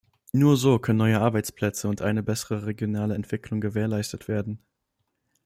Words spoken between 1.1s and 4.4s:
Arbeitsplätze und eine bessere regionale Entwicklung gewährleistet